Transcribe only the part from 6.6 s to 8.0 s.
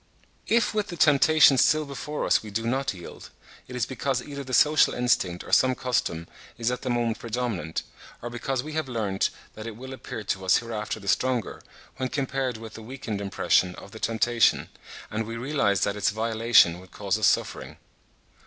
at the moment predominant,